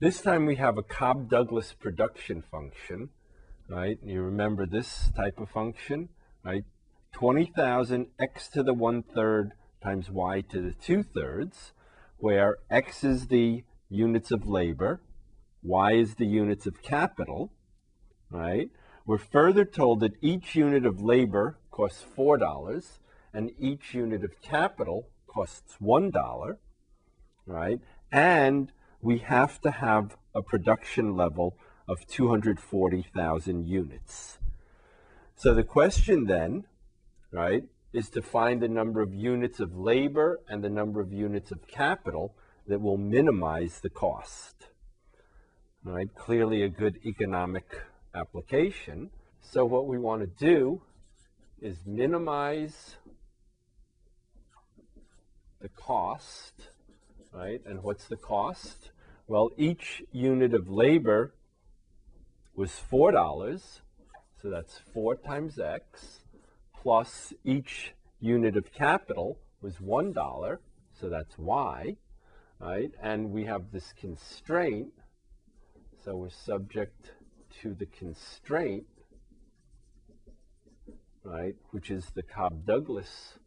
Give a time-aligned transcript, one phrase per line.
[0.00, 3.10] This time we have a Cobb-Douglas production function,
[3.68, 3.98] right?
[4.02, 6.08] You remember this type of function,
[6.42, 6.64] right?
[7.12, 9.52] 20,000 x to the one-third
[9.84, 11.74] times y to the two-thirds,
[12.16, 15.02] where x is the units of labor,
[15.62, 17.52] y is the units of capital,
[18.30, 18.70] right?
[19.04, 22.98] We're further told that each unit of labor costs $4
[23.34, 26.56] and each unit of capital costs $1,
[27.44, 27.80] right?
[28.10, 28.72] And
[29.02, 31.56] we have to have a production level
[31.88, 34.38] of 240,000 units.
[35.34, 36.64] So the question then,
[37.32, 41.50] right, is to find the number of units of labor and the number of units
[41.50, 42.34] of capital
[42.66, 44.68] that will minimize the cost.
[45.82, 46.14] Right?
[46.14, 47.64] Clearly a good economic
[48.14, 49.10] application.
[49.40, 50.82] So what we want to do
[51.60, 52.96] is minimize
[55.60, 56.68] the cost,
[57.32, 57.60] right?
[57.64, 58.90] And what's the cost?
[59.26, 61.34] Well, each unit of labor
[62.54, 63.60] was $4,
[64.42, 66.20] so that's 4 times X,
[66.82, 70.58] plus each unit of capital was $1,
[71.00, 71.96] so that's Y,
[72.58, 72.90] right?
[73.00, 74.92] And we have this constraint,
[76.04, 77.12] so we're subject
[77.62, 78.86] to the constraint,
[81.22, 83.38] right, which is the Cobb-Douglas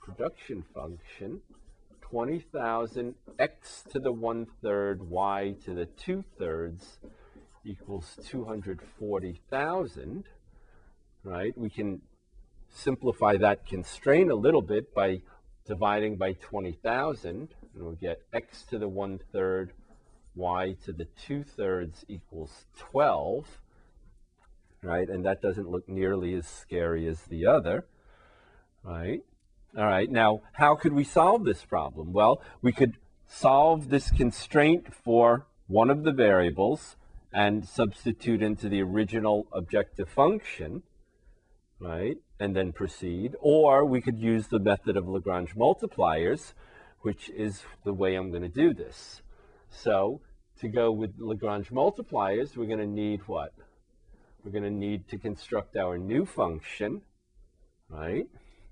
[0.00, 1.40] production function,
[2.10, 6.98] 20,000 x to the one-third y to the two-thirds
[7.64, 10.24] equals 240,000,
[11.22, 11.56] right?
[11.56, 12.00] We can
[12.68, 15.22] simplify that constraint a little bit by
[15.66, 19.72] dividing by 20,000, and we'll get x to the one-third
[20.34, 23.60] y to the two-thirds equals 12,
[24.82, 25.08] right?
[25.08, 27.86] And that doesn't look nearly as scary as the other,
[28.82, 29.22] right?
[29.78, 32.12] All right, now how could we solve this problem?
[32.12, 32.96] Well, we could
[33.28, 36.96] solve this constraint for one of the variables
[37.32, 40.82] and substitute into the original objective function,
[41.78, 42.16] right?
[42.40, 43.36] And then proceed.
[43.38, 46.52] Or we could use the method of Lagrange multipliers,
[47.02, 49.22] which is the way I'm going to do this.
[49.70, 50.20] So
[50.58, 53.52] to go with Lagrange multipliers, we're going to need what?
[54.42, 57.02] We're going to need to construct our new function,
[57.88, 58.26] right?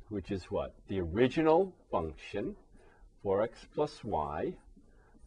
[0.08, 0.74] Which is what?
[0.88, 2.56] The original function,
[3.24, 4.54] 4x plus y,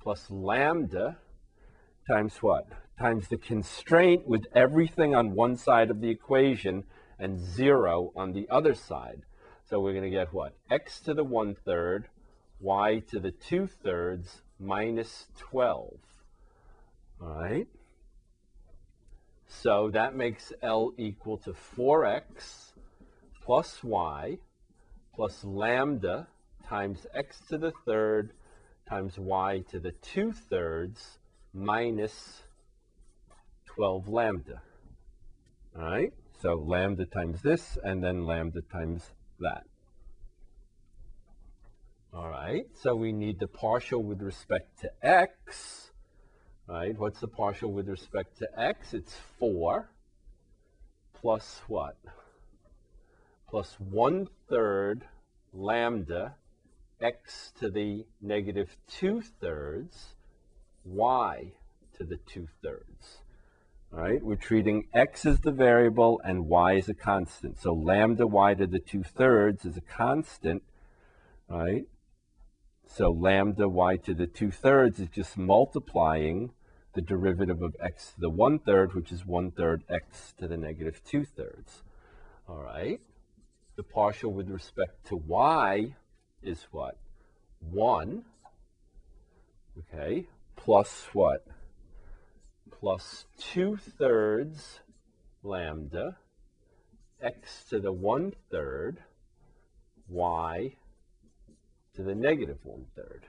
[0.01, 1.17] plus lambda
[2.07, 2.67] times what?
[2.99, 6.83] Times the constraint with everything on one side of the equation
[7.19, 9.21] and 0 on the other side.
[9.69, 10.53] So we're going to get what?
[10.69, 12.07] x to the one-third,
[12.59, 15.93] y to the two-thirds, minus 12.
[17.21, 17.67] All right?
[19.47, 22.71] So that makes L equal to 4x
[23.43, 24.39] plus y
[25.13, 26.27] plus lambda
[26.67, 28.33] times x to the third
[28.87, 31.19] times y to the two-thirds
[31.53, 32.43] minus
[33.65, 34.61] 12 lambda.
[35.75, 36.13] All right?
[36.41, 39.03] So lambda times this, and then lambda times
[39.39, 39.63] that.
[42.13, 45.91] All right, so we need the partial with respect to x,
[46.67, 46.97] right?
[46.97, 48.93] What's the partial with respect to x?
[48.93, 49.89] It's 4
[51.13, 51.95] plus what?
[53.51, 55.03] Plus 1 third
[55.51, 56.35] lambda
[57.01, 60.15] x to the negative 2 thirds
[60.85, 61.51] y
[61.97, 63.17] to the 2 thirds.
[63.91, 67.59] All right, we're treating x as the variable and y as a constant.
[67.59, 70.63] So lambda y to the 2 thirds is a constant,
[71.49, 71.83] right?
[72.87, 76.53] So lambda y to the 2 thirds is just multiplying
[76.93, 80.55] the derivative of x to the 1 third, which is 1 third x to the
[80.55, 81.83] negative 2 thirds.
[82.47, 83.01] All right.
[83.75, 85.95] The partial with respect to y
[86.41, 86.97] is what?
[87.59, 88.23] 1.
[89.79, 90.27] Okay.
[90.55, 91.45] Plus what?
[92.69, 94.79] Plus 2 thirds
[95.43, 96.17] lambda
[97.21, 98.99] x to the 1 third
[100.07, 100.75] y
[101.95, 103.25] to the negative 1 third.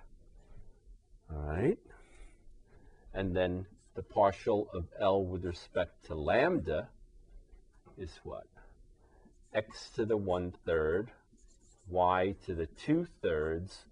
[1.31, 1.79] All right
[3.15, 6.89] and then the partial of L with respect to lambda
[7.99, 8.47] is what?
[9.55, 11.11] X to the 1 third,
[11.89, 13.85] y to the 2 thirds,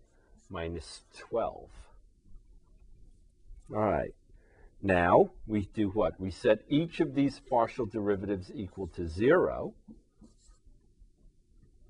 [0.49, 1.69] minus 12.
[3.73, 4.15] All right.
[4.83, 6.19] Now we do what?
[6.19, 9.75] We set each of these partial derivatives equal to 0.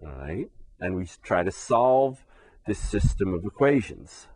[0.02, 0.50] All right.
[0.80, 2.24] And we try to solve
[2.66, 4.26] this system of equations.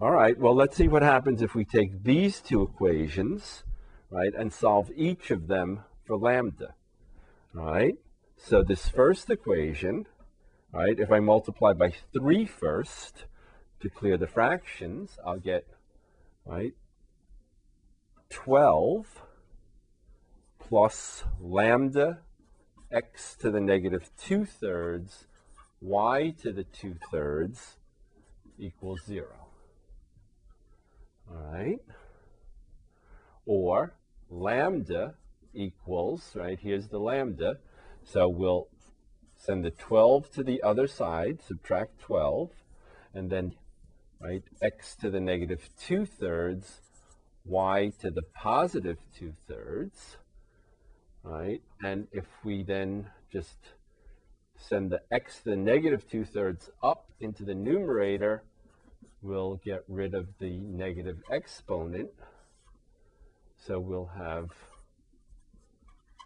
[0.00, 3.62] All right, well, let's see what happens if we take these two equations,
[4.10, 6.74] right, and solve each of them for lambda.
[7.54, 7.98] All right,
[8.38, 10.06] so this first equation,
[10.72, 13.26] right, if I multiply by 3 first
[13.80, 15.66] to clear the fractions, I'll get
[16.46, 16.72] right?
[18.30, 19.06] 12
[20.58, 22.20] plus lambda
[22.90, 25.26] x to the negative 2 thirds
[25.82, 27.76] y to the 2 thirds
[28.58, 29.26] equals 0.
[31.30, 31.80] All right?
[33.44, 33.94] Or
[34.30, 35.16] lambda
[35.54, 37.58] equals, right, here's the lambda.
[38.04, 38.68] So we'll
[39.36, 42.50] send the 12 to the other side, subtract 12,
[43.14, 43.54] and then,
[44.20, 46.80] right, x to the negative 2 thirds,
[47.44, 50.16] y to the positive 2 thirds,
[51.22, 51.60] right?
[51.82, 53.58] And if we then just
[54.56, 58.44] send the x to the negative 2 thirds up into the numerator,
[59.22, 62.10] we'll get rid of the negative exponent.
[63.56, 64.50] So we'll have,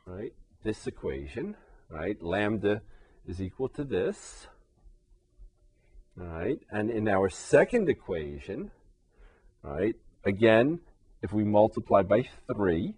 [0.06, 0.32] right,
[0.62, 1.56] this equation,
[1.88, 2.22] right?
[2.22, 2.82] Lambda
[3.26, 4.46] is equal to this.
[6.18, 8.70] All right, and in our second equation,
[9.62, 10.80] right, again,
[11.22, 12.94] if we multiply by 3,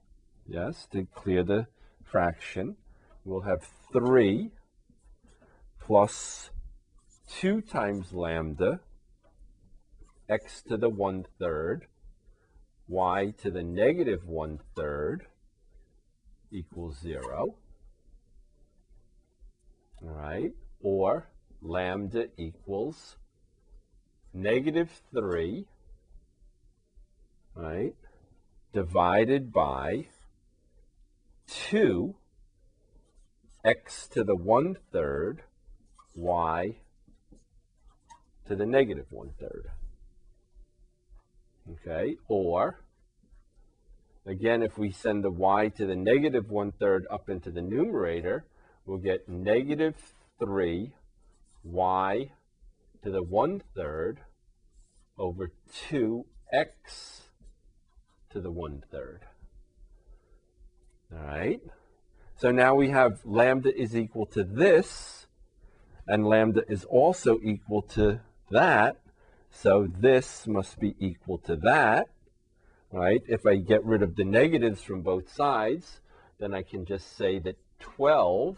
[0.47, 1.67] yes, to clear the
[2.05, 2.77] fraction,
[3.25, 4.51] we'll have 3
[5.81, 6.51] plus
[7.31, 8.81] 2 times lambda,
[10.29, 11.87] x to the 1 third,
[12.87, 15.27] y to the negative 1 third
[16.51, 17.55] equals 0
[20.01, 20.53] right?
[20.81, 21.29] or
[21.61, 23.17] lambda equals
[24.33, 25.67] negative 3,
[27.55, 27.95] right,
[28.73, 30.07] divided by
[31.47, 32.15] 2
[33.65, 35.43] x to the 1 third
[36.15, 36.77] y
[38.47, 39.71] to the negative 1 third.
[41.71, 42.81] Okay, or
[44.29, 48.45] again, if we send the y to the negative 1 third up into the numerator,
[48.85, 49.97] we'll get negative
[50.39, 50.93] 3
[51.65, 52.31] y
[53.03, 54.21] to the 1 third
[55.19, 55.51] over
[55.91, 56.25] 2x
[58.31, 59.25] to the 1 third.
[61.13, 61.61] All right.
[62.37, 65.27] So now we have lambda is equal to this,
[66.07, 68.21] and lambda is also equal to
[68.51, 68.99] that.
[69.51, 72.09] So this must be equal to that,
[72.93, 73.23] right?
[73.27, 76.01] If I get rid of the negatives from both sides,
[76.39, 78.57] then I can just say that 12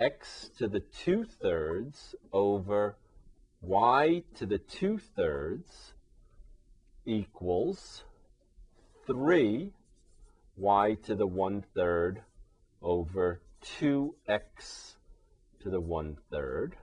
[0.00, 2.96] x to the 2 thirds over
[3.60, 5.92] y to the 2 thirds
[7.04, 8.04] equals
[9.06, 9.72] 3
[10.56, 12.22] y to the 1 third
[12.82, 13.40] over
[13.80, 14.94] 2x
[15.62, 16.76] to the 1 third.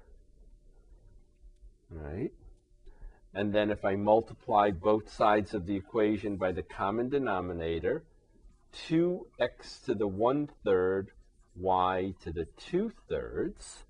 [1.90, 2.34] Right?
[3.34, 8.04] And then if I multiply both sides of the equation by the common denominator,
[8.74, 11.12] 2x to the 1 third
[11.56, 13.84] y to the 2 thirds,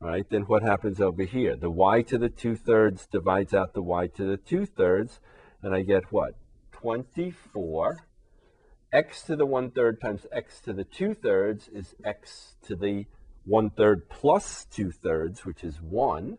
[0.00, 1.56] right, then what happens over here?
[1.56, 5.20] The y to the 2 thirds divides out the y to the 2 thirds,
[5.62, 6.34] and I get what?
[6.72, 8.06] 24.
[8.92, 13.06] x to the 1 third times x to the 2 thirds is x to the
[13.44, 16.38] 1 third plus 2 thirds, which is 1.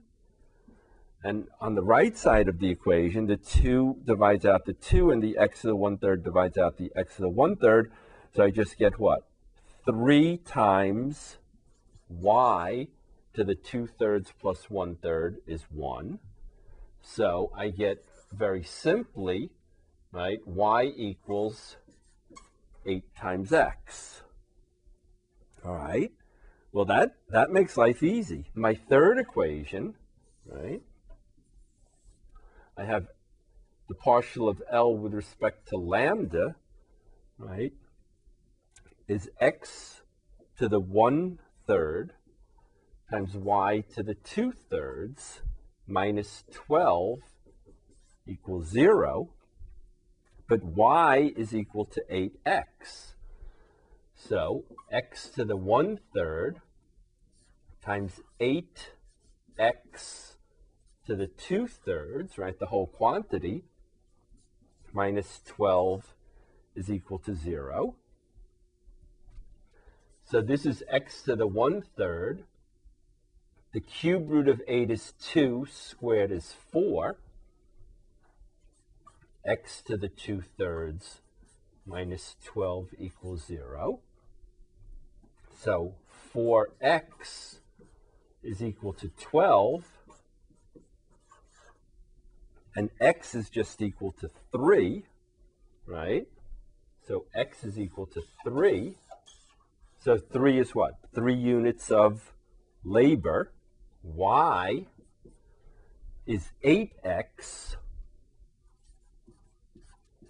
[1.25, 5.23] And on the right side of the equation, the 2 divides out the 2, and
[5.23, 7.91] the x to the 1 third divides out the x to the 1 third.
[8.35, 9.27] So I just get what?
[9.87, 11.39] 3 times
[12.07, 12.89] y
[13.33, 16.19] to the 2 thirds plus 1 third is 1.
[17.01, 19.49] So I get very simply,
[20.11, 21.77] right, y equals
[22.85, 24.21] 8 times x.
[25.65, 26.11] All right.
[26.71, 28.51] Well, that, that makes life easy.
[28.53, 29.95] My third equation,
[30.45, 30.83] right,
[32.77, 33.07] I have
[33.87, 36.55] the partial of L with respect to lambda,
[37.37, 37.73] right,
[39.07, 40.01] is x
[40.57, 42.13] to the 1 third
[43.09, 45.41] times y to the 2 thirds
[45.87, 47.19] minus 12
[48.27, 49.29] equals 0,
[50.49, 53.13] but y is equal to 8x.
[54.15, 56.61] So x to the 1 third
[57.81, 60.34] times 8x
[61.07, 63.63] to the 2 thirds, right, the whole quantity,
[64.93, 66.13] minus 12
[66.75, 67.95] is equal to 0.
[70.25, 72.43] So this is x to the 1 third.
[73.73, 77.17] The cube root of 8 is 2, squared is 4.
[79.45, 81.21] x to the 2 thirds
[81.85, 83.99] minus 12 equals 0.
[85.61, 85.93] So
[86.33, 87.57] 4x
[88.43, 89.83] is equal to 12.
[92.75, 95.03] And x is just equal to 3,
[95.85, 96.27] right?
[97.07, 98.97] So x is equal to 3.
[100.03, 100.95] So 3 is what?
[101.13, 102.33] 3 units of
[102.83, 103.51] labor.
[104.03, 104.85] Y
[106.27, 107.77] is 8x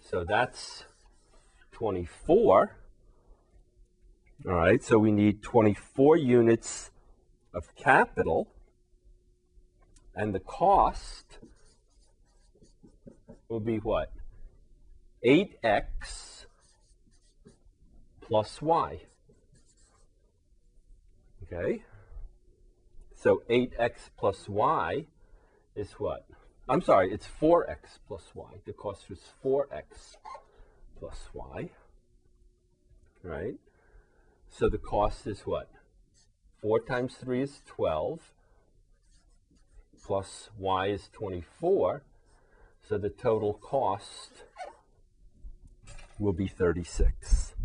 [0.08, 0.84] So that's
[1.72, 2.76] 24.
[4.46, 6.92] All right, so we need 24 units
[7.52, 8.46] of capital.
[10.14, 11.38] And the cost
[13.48, 14.12] will be what?
[15.24, 16.46] 8x
[18.20, 19.00] plus y.
[21.42, 21.82] Okay?
[23.14, 25.06] So 8x plus y
[25.74, 26.26] is what?
[26.68, 28.50] I'm sorry, it's 4x plus y.
[28.64, 30.16] The cost is 4x
[30.98, 31.70] plus y.
[33.22, 33.54] Right?
[34.48, 35.70] So the cost is what?
[36.62, 38.32] 4 times 3 is 12,
[40.04, 42.02] plus y is 24.
[42.88, 44.44] So the total cost
[46.20, 47.55] will be 36.